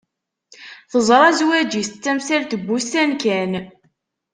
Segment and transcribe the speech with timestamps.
[0.91, 3.51] Teẓra zwaǧ-is d tamsalt n wussan kan.